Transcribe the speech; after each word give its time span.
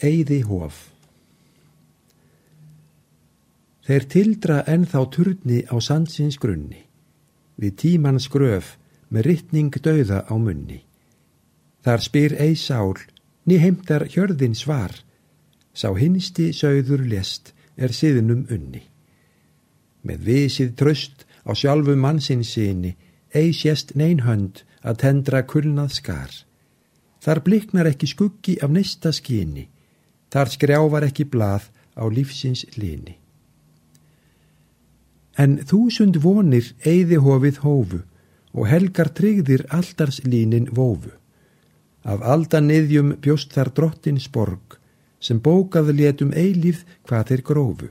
Eyði 0.00 0.38
hof 0.48 0.76
Þeir 3.84 4.04
tildra 4.12 4.54
ennþá 4.64 5.00
turni 5.12 5.58
á 5.68 5.76
sandsins 5.76 6.38
grunni, 6.40 6.78
við 7.60 7.74
tímans 7.82 8.28
gröf 8.32 8.78
með 9.12 9.26
rittning 9.26 9.74
dauða 9.76 10.22
á 10.24 10.34
munni. 10.40 10.78
Þar 11.84 12.04
spyr 12.06 12.34
ei 12.40 12.54
sál, 12.56 12.96
ný 13.44 13.58
heimtar 13.60 14.06
hjörðin 14.08 14.56
svar, 14.56 14.94
sá 15.76 15.92
hinsti 15.92 16.46
sögður 16.56 17.02
lest 17.04 17.52
er 17.76 17.92
siðnum 17.92 18.46
unni. 18.48 18.80
Með 20.00 20.24
visið 20.28 20.70
tröst 20.80 21.26
á 21.44 21.52
sjálfu 21.52 21.92
mannsins 21.98 22.54
síni, 22.54 22.94
ei 23.36 23.52
sést 23.52 23.92
nein 24.00 24.24
hönd 24.24 24.62
að 24.80 25.02
tendra 25.04 25.42
kulnað 25.44 25.92
skar. 25.98 26.32
Þar 27.20 27.42
bliknar 27.44 27.90
ekki 27.92 28.08
skuggi 28.08 28.56
af 28.64 28.72
neista 28.72 29.12
skini, 29.12 29.66
þar 30.32 30.52
skrjávar 30.54 31.06
ekki 31.06 31.26
blað 31.32 31.68
á 31.98 32.04
lífsins 32.06 32.64
lini. 32.76 33.16
En 35.38 35.58
þúsund 35.64 36.18
vonir 36.22 36.72
eyði 36.84 37.20
hofið 37.24 37.60
hófu 37.64 38.00
og 38.52 38.66
helgar 38.68 39.10
tryggðir 39.14 39.64
aldarslínin 39.70 40.68
vofu. 40.74 41.12
Af 42.04 42.22
aldaniðjum 42.24 43.14
bjóst 43.22 43.52
þar 43.54 43.70
drottins 43.76 44.26
borg 44.32 44.78
sem 45.20 45.40
bókaði 45.40 45.96
létum 46.00 46.32
eilíð 46.32 46.84
hvað 47.06 47.26
þeir 47.30 47.42
grófu. 47.50 47.88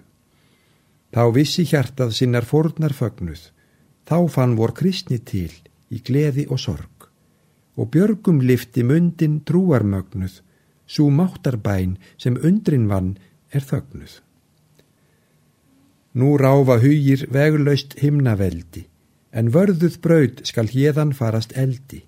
Þá 1.14 1.24
vissi 1.34 1.66
hjartað 1.66 2.14
sinnar 2.18 2.46
fornar 2.46 2.94
fögnuð, 2.94 3.50
þá 4.06 4.18
fann 4.30 4.56
vor 4.58 4.74
kristni 4.78 5.20
til 5.22 5.52
í 5.90 6.02
gleði 6.06 6.46
og 6.50 6.62
sorg 6.62 7.10
og 7.80 7.88
björgum 7.94 8.42
lifti 8.44 8.84
mundin 8.84 9.38
trúarmögnuð, 9.48 10.42
svo 10.90 11.10
máttarbæn 11.14 11.98
sem 12.18 12.38
undrin 12.50 12.88
vann 12.90 13.14
er 13.54 13.66
þögnuð. 13.70 14.20
Nú 16.18 16.36
ráfa 16.42 16.80
hugir 16.82 17.28
veglaust 17.30 17.94
himnaveldi, 18.02 18.88
en 19.32 19.52
vörðuð 19.54 20.00
braud 20.02 20.42
skal 20.50 20.72
hérðan 20.74 21.14
farast 21.14 21.54
eldi. 21.54 22.02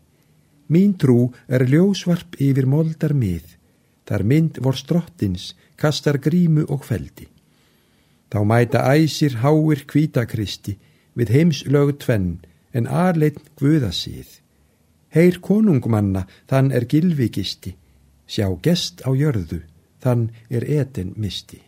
Mín 0.74 0.96
trú 0.98 1.30
er 1.48 1.68
ljósvarp 1.70 2.40
yfir 2.42 2.66
moldar 2.66 3.14
mið, 3.14 3.46
þar 4.09 4.26
mynd 4.26 4.58
vor 4.66 4.78
strottins 4.80 5.52
kastar 5.78 6.18
grímu 6.18 6.66
og 6.74 6.88
feldi. 6.88 7.28
Þá 8.32 8.40
mæta 8.48 8.82
æsir 8.96 9.38
háir 9.44 9.84
kvítakristi 9.86 10.78
við 11.20 11.34
heimslög 11.36 11.98
tvenn 12.02 12.40
en 12.74 12.88
aðleitn 12.88 13.52
guðasið. 13.59 14.40
Heyr 15.12 15.42
konungmanna 15.44 16.24
þann 16.48 16.72
er 16.72 16.88
gilvigisti, 16.88 17.76
sjá 18.32 18.48
gest 18.64 19.04
á 19.04 19.12
jörðu 19.12 19.60
þann 20.04 20.30
er 20.50 20.64
etin 20.80 21.12
misti. 21.20 21.60